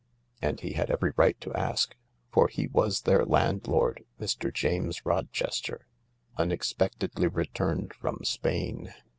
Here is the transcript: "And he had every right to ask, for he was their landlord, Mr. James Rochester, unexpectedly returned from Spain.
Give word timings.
"And 0.41 0.59
he 0.61 0.73
had 0.73 0.89
every 0.89 1.11
right 1.15 1.39
to 1.41 1.53
ask, 1.53 1.95
for 2.31 2.47
he 2.47 2.65
was 2.65 3.01
their 3.03 3.23
landlord, 3.23 4.03
Mr. 4.19 4.51
James 4.51 5.05
Rochester, 5.05 5.85
unexpectedly 6.37 7.27
returned 7.27 7.93
from 7.93 8.17
Spain. 8.23 8.95